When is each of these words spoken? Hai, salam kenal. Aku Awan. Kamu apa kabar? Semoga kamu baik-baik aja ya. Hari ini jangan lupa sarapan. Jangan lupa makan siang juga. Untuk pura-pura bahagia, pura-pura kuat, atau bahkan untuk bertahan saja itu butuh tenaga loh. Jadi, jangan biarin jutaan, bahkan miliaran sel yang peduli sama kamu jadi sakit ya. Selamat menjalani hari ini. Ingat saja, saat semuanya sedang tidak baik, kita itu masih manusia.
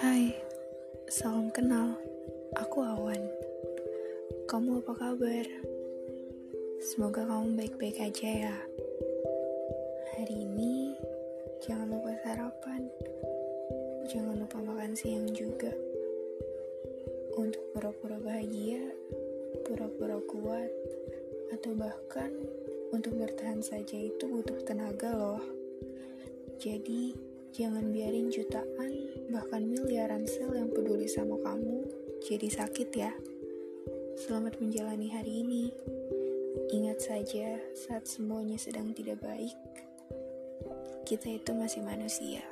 Hai, 0.00 0.32
salam 1.12 1.52
kenal. 1.52 1.92
Aku 2.56 2.80
Awan. 2.80 3.20
Kamu 4.48 4.80
apa 4.80 4.96
kabar? 4.96 5.44
Semoga 6.80 7.28
kamu 7.28 7.52
baik-baik 7.52 8.00
aja 8.00 8.48
ya. 8.48 8.56
Hari 10.16 10.48
ini 10.48 10.96
jangan 11.60 11.92
lupa 11.92 12.16
sarapan. 12.24 12.88
Jangan 14.08 14.40
lupa 14.40 14.64
makan 14.64 14.96
siang 14.96 15.28
juga. 15.36 15.68
Untuk 17.36 17.60
pura-pura 17.76 18.16
bahagia, 18.24 18.80
pura-pura 19.68 20.16
kuat, 20.24 20.72
atau 21.52 21.76
bahkan 21.76 22.32
untuk 22.88 23.20
bertahan 23.20 23.60
saja 23.60 24.00
itu 24.00 24.24
butuh 24.24 24.64
tenaga 24.64 25.12
loh. 25.12 25.44
Jadi, 26.56 27.12
jangan 27.52 27.92
biarin 27.92 28.32
jutaan, 28.32 28.99
bahkan 29.30 29.62
miliaran 29.62 30.26
sel 30.26 30.50
yang 30.58 30.74
peduli 30.74 31.06
sama 31.06 31.38
kamu 31.38 31.86
jadi 32.26 32.50
sakit 32.50 32.90
ya. 32.90 33.14
Selamat 34.18 34.58
menjalani 34.58 35.08
hari 35.08 35.46
ini. 35.46 35.64
Ingat 36.74 36.98
saja, 36.98 37.56
saat 37.78 38.10
semuanya 38.10 38.58
sedang 38.58 38.90
tidak 38.90 39.22
baik, 39.22 39.54
kita 41.06 41.30
itu 41.30 41.54
masih 41.54 41.80
manusia. 41.86 42.42